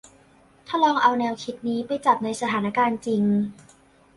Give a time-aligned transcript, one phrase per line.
[0.67, 3.23] ถ้าลองเอาแนวคิดนี้ไปจับในสถานการณ์จริง